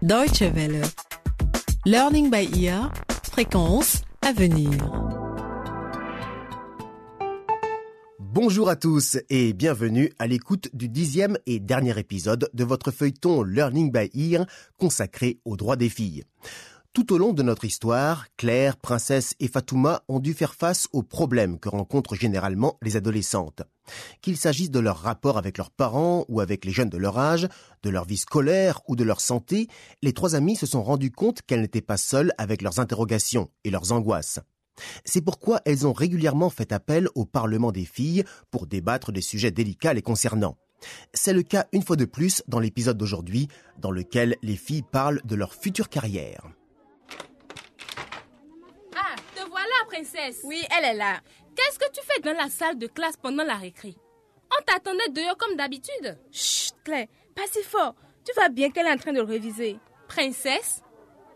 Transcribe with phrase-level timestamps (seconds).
[0.00, 0.82] Deutsche Welle.
[1.84, 2.92] Learning by ear.
[3.32, 4.70] Fréquence à venir.
[8.20, 13.42] Bonjour à tous et bienvenue à l'écoute du dixième et dernier épisode de votre feuilleton
[13.42, 14.46] Learning by Ear
[14.76, 16.22] consacré aux droits des filles.
[16.98, 21.04] Tout au long de notre histoire, Claire, Princesse et Fatouma ont dû faire face aux
[21.04, 23.62] problèmes que rencontrent généralement les adolescentes.
[24.20, 27.46] Qu'il s'agisse de leur rapport avec leurs parents ou avec les jeunes de leur âge,
[27.84, 29.68] de leur vie scolaire ou de leur santé,
[30.02, 33.70] les trois amies se sont rendues compte qu'elles n'étaient pas seules avec leurs interrogations et
[33.70, 34.40] leurs angoisses.
[35.04, 39.52] C'est pourquoi elles ont régulièrement fait appel au Parlement des filles pour débattre des sujets
[39.52, 40.56] délicats les concernant.
[41.14, 43.46] C'est le cas une fois de plus dans l'épisode d'aujourd'hui,
[43.78, 46.42] dans lequel les filles parlent de leur future carrière.
[49.98, 50.40] Princesse.
[50.44, 51.20] Oui, elle est là.
[51.56, 53.96] Qu'est-ce que tu fais dans la salle de classe pendant la récré?
[54.56, 56.18] On t'attendait dehors comme d'habitude.
[56.30, 57.94] Chut, Claire, pas si fort.
[58.24, 59.78] Tu vois bien qu'elle est en train de réviser.
[60.06, 60.82] Princesse,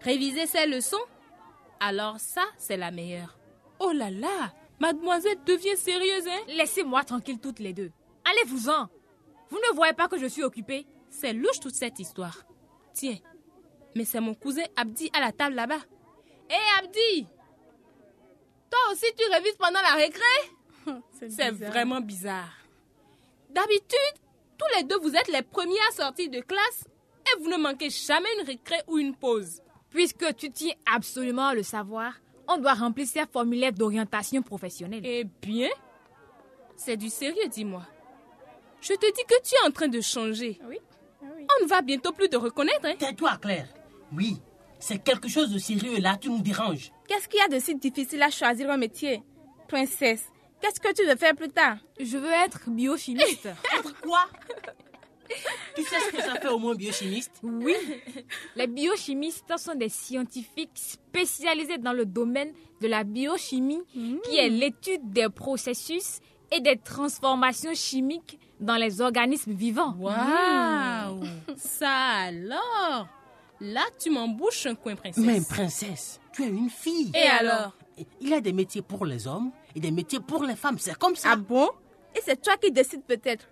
[0.00, 0.96] réviser ses leçons?
[1.80, 3.38] Alors ça, c'est la meilleure.
[3.80, 6.40] Oh là là, mademoiselle devient sérieuse, hein?
[6.48, 7.90] Laissez-moi tranquille toutes les deux.
[8.24, 8.88] Allez-vous-en.
[9.50, 10.86] Vous ne voyez pas que je suis occupée?
[11.10, 12.44] C'est louche toute cette histoire.
[12.94, 13.18] Tiens,
[13.94, 15.80] mais c'est mon cousin Abdi à la table là-bas.
[16.48, 17.26] Hé Abdi
[18.72, 21.00] toi aussi, tu révises pendant la récré?
[21.28, 22.56] C'est vraiment bizarre.
[23.50, 24.16] D'habitude,
[24.56, 26.84] tous les deux, vous êtes les premiers à sortir de classe
[27.26, 29.60] et vous ne manquez jamais une récré ou une pause.
[29.90, 32.14] Puisque tu tiens absolument à le savoir,
[32.48, 35.02] on doit remplir ces formulaires d'orientation professionnelle.
[35.04, 35.68] Eh bien,
[36.74, 37.82] c'est du sérieux, dis-moi.
[38.80, 40.58] Je te dis que tu es en train de changer.
[40.66, 40.78] Oui.
[41.22, 41.46] Ah oui.
[41.60, 42.84] On ne va bientôt plus te reconnaître.
[42.84, 42.94] Hein?
[42.98, 43.68] Tais-toi, Claire.
[44.16, 44.38] Oui,
[44.80, 46.90] c'est quelque chose de sérieux là, tu nous déranges.
[47.12, 49.22] Qu'est-ce qu'il y a de si difficile à choisir un métier
[49.68, 50.24] Princesse,
[50.62, 51.76] qu'est-ce que tu veux faire plus tard?
[52.00, 53.48] Je veux être biochimiste.
[53.78, 54.24] être quoi?
[55.76, 57.32] Tu sais ce que ça fait au moins biochimiste?
[57.42, 57.74] Oui.
[58.56, 63.82] Les biochimistes sont des scientifiques spécialisés dans le domaine de la biochimie,
[64.24, 66.20] qui est l'étude des processus
[66.50, 69.96] et des transformations chimiques dans les organismes vivants.
[69.98, 71.24] Waouh
[71.56, 73.06] Ça alors?
[73.62, 75.24] Là, tu m'embouches un coin, princesse.
[75.24, 77.12] Mais princesse, tu es une fille.
[77.14, 77.76] Et alors?
[78.20, 80.78] Il y a des métiers pour les hommes et des métiers pour les femmes.
[80.80, 81.28] C'est comme ça.
[81.32, 81.70] Ah bon?
[82.16, 83.46] Et c'est toi qui décides peut-être.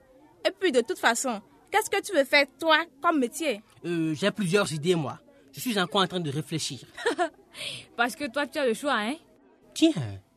[0.44, 1.40] Et puis de toute façon,
[1.70, 3.62] qu'est-ce que tu veux faire toi comme métier?
[3.84, 5.20] Euh, J'ai plusieurs idées, moi.
[5.52, 6.80] Je suis encore en train de réfléchir.
[7.96, 9.14] Parce que toi, tu as le choix, hein?
[9.74, 9.92] Tiens,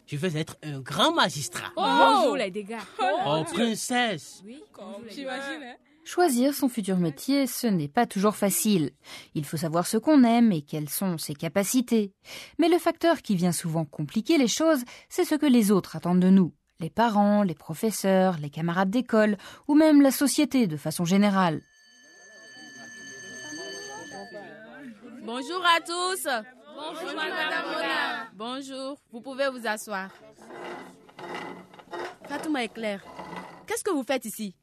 [0.06, 1.72] je vais être un grand magistrat.
[1.76, 2.78] Oh Bonjour les dégâts.
[3.26, 4.44] Oh, princesse.
[4.46, 4.62] Oui,
[5.10, 5.64] j'imagine.
[5.64, 5.76] Hein?
[6.06, 8.92] Choisir son futur métier, ce n'est pas toujours facile.
[9.36, 12.12] Il faut savoir ce qu'on aime et quelles sont ses capacités.
[12.60, 16.20] Mais le facteur qui vient souvent compliquer les choses, c'est ce que les autres attendent
[16.20, 16.54] de nous.
[16.80, 19.38] Les parents, les professeurs, les camarades d'école,
[19.68, 21.62] ou même la société de façon générale.
[25.24, 26.28] Bonjour à tous.
[26.76, 28.28] Bonjour, Madame Mona.
[28.34, 30.10] Bonjour, vous pouvez vous asseoir.
[32.28, 33.04] Fatouma et Claire,
[33.66, 34.56] qu'est-ce que vous faites ici?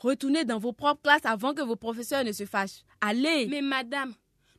[0.00, 2.84] Retournez dans vos propres classes avant que vos professeurs ne se fâchent.
[3.02, 4.14] Allez Mais madame,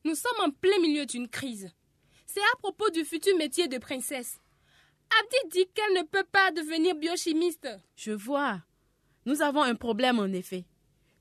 [0.05, 1.69] nous sommes en plein milieu d'une crise.
[2.27, 4.39] C'est à propos du futur métier de princesse.
[5.19, 7.67] Abdi dit qu'elle ne peut pas devenir biochimiste.
[7.95, 8.61] Je vois.
[9.25, 10.63] Nous avons un problème en effet.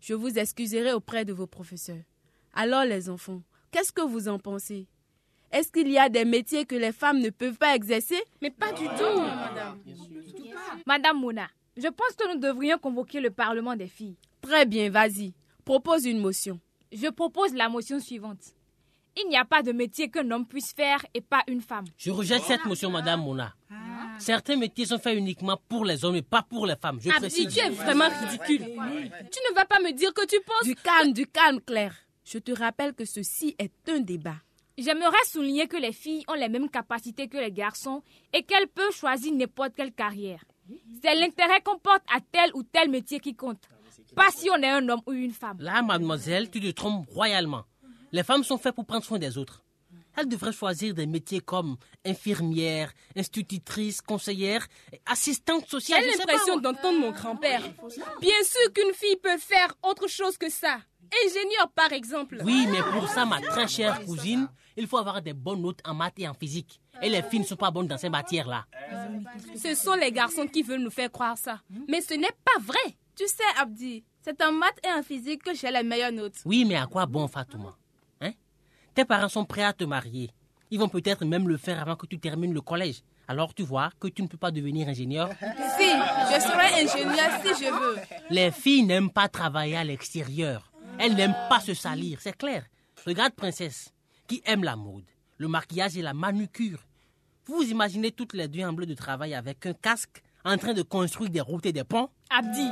[0.01, 2.03] Je vous excuserai auprès de vos professeurs.
[2.55, 4.87] Alors les enfants, qu'est-ce que vous en pensez?
[5.51, 8.23] Est-ce qu'il y a des métiers que les femmes ne peuvent pas exercer?
[8.41, 9.81] Mais pas du tout, madame.
[10.87, 14.17] Madame Mona, je pense que nous devrions convoquer le Parlement des filles.
[14.41, 15.35] Très bien, vas-y.
[15.65, 16.59] Propose une motion.
[16.93, 18.55] Je propose la motion suivante.
[19.17, 21.85] Il n'y a pas de métier qu'un homme puisse faire et pas une femme.
[21.97, 23.55] Je rejette cette motion, Madame Mona.
[24.19, 26.99] Certains métiers sont faits uniquement pour les hommes et pas pour les femmes.
[27.01, 27.55] Je Abdi, précise.
[27.55, 28.65] tu es vraiment ridicule.
[28.65, 30.65] Tu ne vas pas me dire que tu penses...
[30.65, 31.95] Du calme, du calme, Claire.
[32.25, 34.37] Je te rappelle que ceci est un débat.
[34.79, 38.03] J'aimerais souligner que les filles ont les mêmes capacités que les garçons
[38.33, 40.45] et qu'elles peuvent choisir n'importe quelle carrière.
[41.03, 43.63] C'est l'intérêt qu'on porte à tel ou tel métier qui compte.
[44.15, 45.59] Pas si on est un homme ou une femme.
[45.61, 47.65] Là, mademoiselle, tu te trompes royalement.
[48.13, 49.63] Les femmes sont faites pour prendre soin des autres.
[50.17, 54.67] Elles devraient choisir des métiers comme infirmière, institutrice, conseillère,
[55.07, 56.03] assistante sociale.
[56.03, 57.63] J'ai l'impression d'entendre mon grand-père.
[58.21, 60.79] Bien sûr qu'une fille peut faire autre chose que ça.
[61.27, 62.39] Ingénieur, par exemple.
[62.45, 65.95] Oui, mais pour ça, ma très chère cousine, il faut avoir des bonnes notes en
[65.95, 66.80] maths et en physique.
[67.03, 68.67] Et les filles ne sont pas bonnes dans ces matières-là.
[69.57, 71.61] Ce sont les garçons qui veulent nous faire croire ça.
[71.89, 72.97] Mais ce n'est pas vrai.
[73.17, 76.37] Tu sais, Abdi, c'est en maths et en physique que j'ai les meilleures notes.
[76.45, 77.77] Oui, mais à quoi bon, Fatouma?
[78.21, 78.33] Hein?
[78.95, 80.31] Tes parents sont prêts à te marier.
[80.71, 83.03] Ils vont peut-être même le faire avant que tu termines le collège.
[83.27, 85.31] Alors tu vois que tu ne peux pas devenir ingénieur.
[85.79, 87.99] Si, je serai ingénieur si je veux.
[88.29, 90.73] Les filles n'aiment pas travailler à l'extérieur.
[90.99, 92.65] Elles n'aiment pas se salir, c'est clair.
[93.07, 93.93] Regarde Princesse,
[94.27, 95.05] qui aime la mode,
[95.41, 96.79] le maquillage et la manucure.
[97.47, 100.75] Vous vous imaginez toutes les deux en bleu de travail avec un casque en train
[100.75, 102.69] de construire des routes et des ponts Abdi,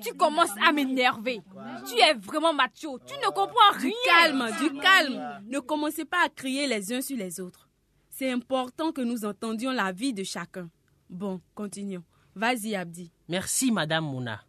[0.00, 1.40] tu commences à m'énerver.
[1.88, 2.98] Tu es vraiment macho.
[3.04, 3.90] Tu ne comprends rien.
[3.90, 5.42] Du calme, du calme.
[5.48, 7.68] Ne commencez pas à crier les uns sur les autres.
[8.10, 10.70] C'est important que nous entendions la vie de chacun.
[11.10, 12.04] Bon, continuons.
[12.36, 13.10] Vas-y, Abdi.
[13.28, 14.44] Merci, Madame Mouna.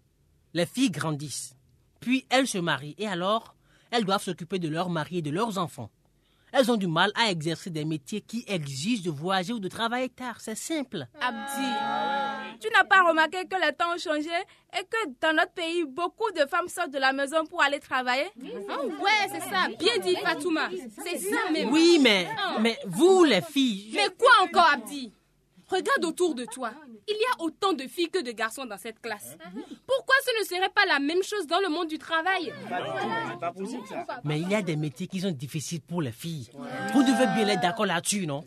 [0.53, 1.55] Les filles grandissent.
[1.99, 2.95] Puis elles se marient.
[2.97, 3.55] Et alors,
[3.89, 5.89] elles doivent s'occuper de leurs maris et de leurs enfants.
[6.55, 10.07] Elles ont du mal à exercer des métiers qui exigent de voyager ou de travailler
[10.07, 10.35] tard.
[10.39, 11.07] C'est simple.
[11.19, 11.67] Abdi,
[12.61, 14.29] tu n'as pas remarqué que les temps ont changé
[14.79, 18.29] et que dans notre pays, beaucoup de femmes sortent de la maison pour aller travailler?
[18.39, 19.67] Oh ouais, c'est ça.
[19.79, 20.69] Bien dit, Fatouma.
[21.03, 21.71] C'est ça même.
[21.71, 22.27] Oui, mais,
[22.61, 23.91] mais vous, les filles.
[23.95, 25.11] Mais quoi encore, Abdi?
[25.73, 26.71] Regarde autour de toi.
[27.07, 29.35] Il y a autant de filles que de garçons dans cette classe.
[29.87, 32.53] Pourquoi ce ne serait pas la même chose dans le monde du travail?
[34.23, 36.51] Mais il y a des métiers qui sont difficiles pour les filles.
[36.93, 38.43] Vous devez bien être d'accord là-dessus, non?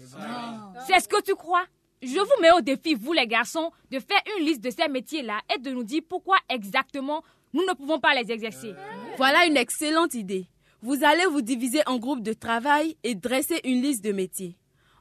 [0.87, 1.65] C'est ce que tu crois
[2.01, 5.41] Je vous mets au défi, vous les garçons, de faire une liste de ces métiers-là
[5.53, 8.75] et de nous dire pourquoi exactement nous ne pouvons pas les exercer.
[9.17, 10.47] Voilà une excellente idée.
[10.83, 14.57] Vous allez vous diviser en groupes de travail et dresser une liste de métiers.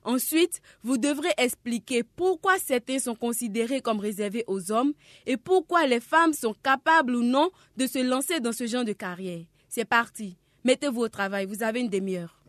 [0.06, 4.94] Ensuite, vous devrez expliquer pourquoi certains sont considérés comme réservés aux hommes
[5.26, 8.94] et pourquoi les femmes sont capables ou non de se lancer dans ce genre de
[8.94, 9.46] carrière.
[9.68, 10.38] C'est parti.
[10.64, 12.40] Mettez-vous au travail, vous avez une demi-heure.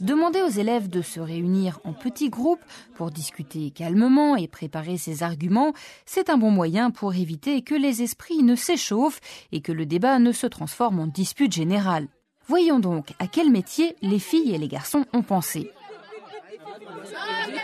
[0.00, 5.22] Demander aux élèves de se réunir en petits groupes pour discuter calmement et préparer ses
[5.22, 5.72] arguments,
[6.04, 9.20] c'est un bon moyen pour éviter que les esprits ne s'échauffent
[9.52, 12.08] et que le débat ne se transforme en dispute générale.
[12.46, 15.70] Voyons donc à quel métier les filles et les garçons ont pensé.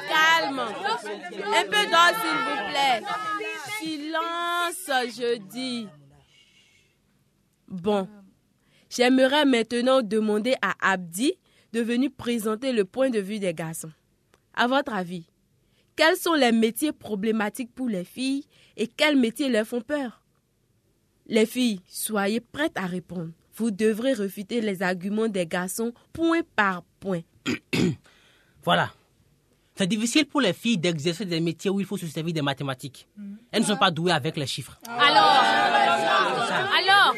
[0.09, 0.61] Calme.
[0.61, 3.03] Un peu d'ordre, s'il vous plaît.
[3.79, 5.87] Silence, je dis.
[7.69, 8.09] Bon.
[8.89, 11.35] J'aimerais maintenant demander à Abdi
[11.73, 13.93] de venir présenter le point de vue des garçons.
[14.55, 15.27] À votre avis,
[15.95, 18.45] quels sont les métiers problématiques pour les filles
[18.77, 20.23] et quels métiers leur font peur?
[21.27, 23.31] Les filles, soyez prêtes à répondre.
[23.61, 27.21] Vous devrez refuter les arguments des garçons point par point.
[28.65, 28.91] Voilà.
[29.75, 33.07] C'est difficile pour les filles d'exercer des métiers où il faut se servir des mathématiques.
[33.53, 34.79] Elles ne sont pas douées avec les chiffres.
[34.89, 35.43] Alors,
[36.79, 37.15] alors,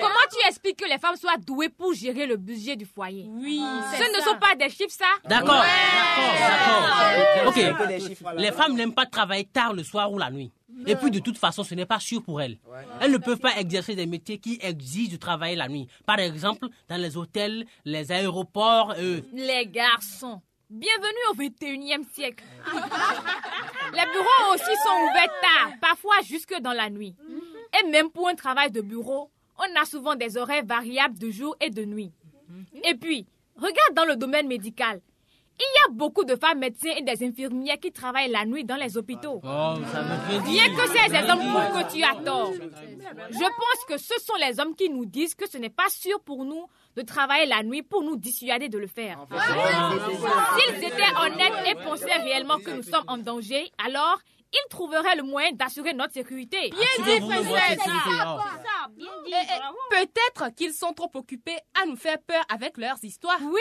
[0.00, 3.26] comment tu expliques que les femmes soient douées pour gérer le budget du foyer?
[3.28, 3.60] Oui,
[3.92, 5.04] Ce ne sont pas des chiffres, ça?
[5.28, 7.82] D'accord, d'accord, d'accord.
[8.28, 8.38] Ok.
[8.38, 10.52] Les femmes n'aiment pas travailler tard le soir ou la nuit.
[10.86, 12.58] Et puis de toute façon, ce n'est pas sûr pour elles.
[13.00, 15.86] Elles ne peuvent pas exercer des métiers qui exigent de travailler la nuit.
[16.06, 18.94] Par exemple, dans les hôtels, les aéroports.
[18.98, 20.40] euh, Les garçons,
[20.70, 22.44] bienvenue au 21e siècle.
[23.92, 27.14] Les bureaux aussi sont ouverts tard, parfois jusque dans la nuit.
[27.80, 31.56] Et même pour un travail de bureau, on a souvent des horaires variables de jour
[31.60, 32.10] et de nuit.
[32.84, 33.26] Et puis,
[33.56, 35.00] regarde dans le domaine médical.
[35.64, 38.76] Il y a beaucoup de femmes médecins et des infirmières qui travaillent la nuit dans
[38.76, 39.40] les hôpitaux.
[39.44, 42.52] Oh, ça me fait Bien que ces exemples prouvent que tu as tort.
[43.30, 46.20] Je pense que ce sont les hommes qui nous disent que ce n'est pas sûr
[46.20, 46.66] pour nous
[46.96, 49.24] de travailler la nuit pour nous dissuader de le faire.
[50.58, 54.18] S'ils étaient honnêtes et pensaient réellement que nous sommes en danger, alors
[54.52, 56.70] ils trouveraient le moyen d'assurer notre sécurité.
[56.70, 58.38] De votre sécurité, oh.
[58.98, 63.38] Eh, eh, Peut-être qu'ils sont trop occupés à nous faire peur avec leurs histoires.
[63.42, 63.60] Oui,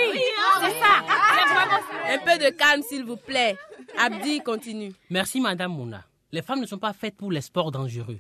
[0.60, 1.04] c'est ça.
[1.08, 2.14] C'est vraiment ça.
[2.14, 3.58] Un peu de calme, s'il vous plaît.
[3.98, 4.94] Abdi, continue.
[5.10, 6.04] Merci, Madame Mouna.
[6.34, 8.20] Les femmes ne sont pas faites pour les sports dangereux,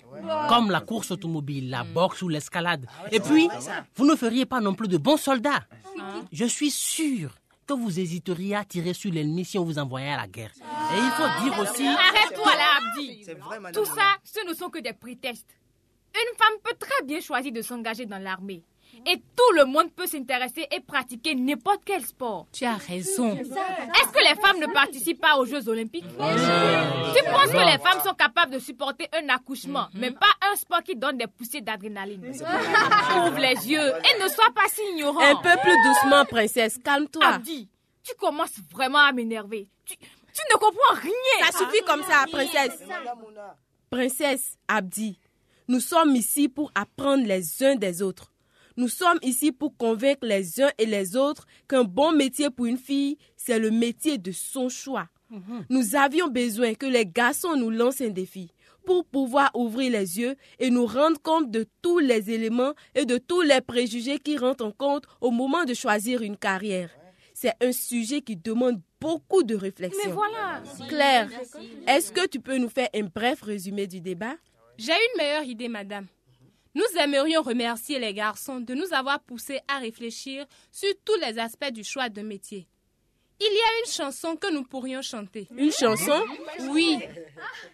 [0.50, 2.86] comme la course automobile, la boxe ou l'escalade.
[3.12, 3.48] Et puis,
[3.95, 5.62] vous ne feriez pas non plus de bons soldats.
[6.31, 7.31] Je suis sûr
[7.75, 10.51] que vous hésiteriez à tirer sur l'ennemi si on vous envoyait à la guerre.
[10.59, 11.87] Et il faut dire aussi...
[11.87, 13.25] Arrête-toi là, Abdi.
[13.73, 15.47] Tout ça, ce ne sont que des prétextes.
[16.13, 18.63] Une femme peut très bien choisir de s'engager dans l'armée.
[19.07, 22.47] Et tout le monde peut s'intéresser et pratiquer n'importe quel sport.
[22.51, 23.37] Tu as raison.
[23.37, 26.03] Est-ce que les femmes ne participent pas aux Jeux Olympiques?
[26.03, 30.84] Tu penses que les femmes sont capables de supporter un accouchement, mais pas un sport
[30.84, 33.79] qui donne des poussées d'adrénaline Ouvre les yeux
[34.20, 35.20] et ne sois pas si ignorant.
[35.20, 36.77] Un peu plus doucement, princesse.
[36.84, 37.25] Calme-toi.
[37.25, 37.67] Abdi,
[38.03, 39.67] tu commences vraiment à m'énerver.
[39.86, 41.51] Tu, tu ne comprends rien.
[41.51, 42.81] Ça suffit comme ça, princesse.
[43.89, 45.20] Princesse Abdi,
[45.67, 48.31] nous sommes ici pour apprendre les uns des autres.
[48.77, 52.77] Nous sommes ici pour convaincre les uns et les autres qu'un bon métier pour une
[52.77, 55.08] fille, c'est le métier de son choix.
[55.70, 58.51] Nous avions besoin que les garçons nous lancent un défi
[58.85, 63.17] pour pouvoir ouvrir les yeux et nous rendre compte de tous les éléments et de
[63.17, 66.89] tous les préjugés qui rentrent en compte au moment de choisir une carrière.
[67.33, 70.01] C'est un sujet qui demande beaucoup de réflexion.
[70.05, 70.61] Mais voilà.
[70.88, 71.29] Claire,
[71.88, 74.35] est-ce que tu peux nous faire un bref résumé du débat?
[74.77, 76.07] J'ai une meilleure idée, madame.
[76.73, 81.71] Nous aimerions remercier les garçons de nous avoir poussés à réfléchir sur tous les aspects
[81.71, 82.67] du choix de métier.
[83.43, 85.47] Il y a une chanson que nous pourrions chanter.
[85.57, 86.21] Une chanson?
[86.69, 87.00] Oui.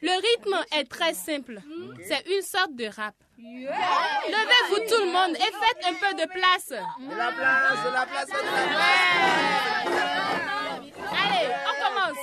[0.01, 1.60] Le rythme est très simple.
[2.08, 3.15] C'est une sorte de rap.
[3.38, 6.70] Levez-vous tout le monde et faites un peu de place.
[6.70, 10.08] De la place, de la place, de la place.
[11.10, 12.17] Allez, on commence.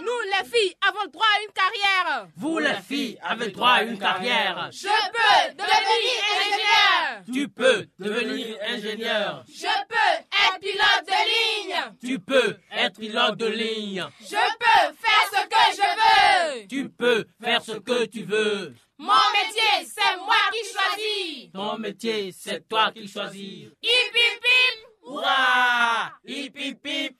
[0.00, 2.26] Nous, les filles, avons le droit à une carrière.
[2.36, 4.70] Vous, les filles, avez le droit à une carrière.
[4.72, 7.22] Je peux devenir ingénieur.
[7.32, 9.44] Tu peux devenir ingénieur.
[9.48, 10.14] Je peux
[10.48, 11.76] être pilote de ligne.
[12.00, 14.06] Tu peux être pilote de ligne.
[14.20, 15.49] Je peux faire ce que je veux.
[16.68, 18.74] Tu peux faire ce que tu veux.
[18.98, 21.52] Mon métier, c'est moi qui choisis.
[21.52, 23.68] Ton métier, c'est toi qui choisis.
[23.82, 24.86] Hip hip hip.
[25.02, 27.16] Hurrah Hip hip hip.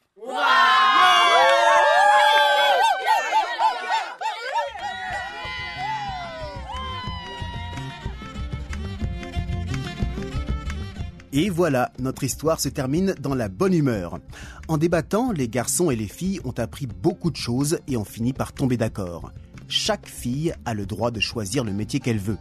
[11.32, 14.18] Et voilà, notre histoire se termine dans la bonne humeur.
[14.66, 18.32] En débattant, les garçons et les filles ont appris beaucoup de choses et ont fini
[18.32, 19.32] par tomber d'accord.
[19.68, 22.38] Chaque fille a le droit de choisir le métier qu'elle veut.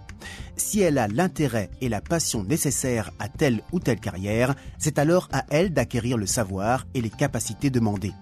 [0.55, 5.29] Si elle a l'intérêt et la passion nécessaires à telle ou telle carrière, c'est alors
[5.31, 8.13] à elle d'acquérir le savoir et les capacités demandées.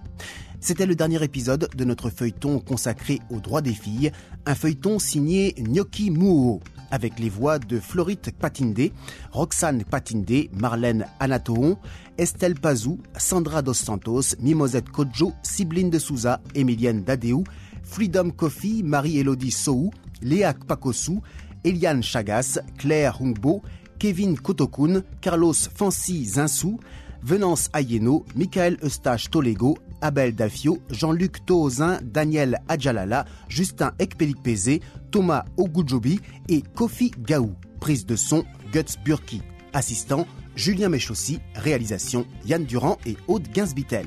[0.60, 4.10] C'était le dernier épisode de notre feuilleton consacré aux droits des filles,
[4.44, 6.60] un feuilleton signé Gnocchi Muo,
[6.90, 8.90] avec les voix de Florite Patinde,
[9.30, 11.78] Roxane Patinde, Marlène Anatoon,
[12.18, 17.44] Estelle Pazou, Sandra Dos Santos, Mimosette Kodjo, Sibline de Souza, Emilienne Dadeu,
[17.84, 19.90] Freedom Coffee, Marie-Élodie Sou,
[20.22, 21.20] Léa Pakosu,
[21.64, 23.62] Eliane Chagas, Claire Hungbo,
[24.00, 26.80] Kevin Kotokun, Carlos Fancy Zinsou,
[27.22, 36.20] Venance Ayeno, Michael Eustache Tolego, Abel Dafio, Jean-Luc Toozin, Daniel Adjalala, Justin Ekpelikpeze, Thomas Ogujobi
[36.48, 37.54] et Kofi Gaou.
[37.80, 39.42] Prise de son, Guts Burki.
[39.72, 40.26] Assistant,
[40.56, 41.40] Julien Méchossi.
[41.54, 44.06] Réalisation, Yann Durand et Aude Gainsbittel.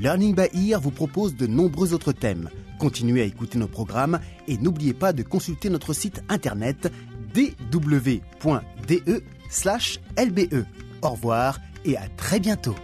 [0.00, 2.50] Learning by Ear vous propose de nombreux autres thèmes.
[2.78, 6.92] Continuez à écouter nos programmes et n'oubliez pas de consulter notre site internet
[7.32, 8.20] dw.de/lbe.
[11.02, 12.74] Au revoir et à très bientôt.